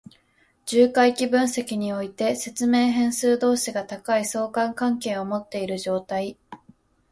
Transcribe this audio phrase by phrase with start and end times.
[0.65, 6.39] 重回帰分析において、説明変数同士が高い相関関係を持っている状態。